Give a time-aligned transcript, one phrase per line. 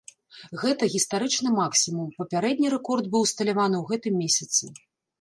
[0.61, 4.63] Гэта гістарычны максімум, папярэдні рэкорд быў усталяваны ў гэтым месяцы.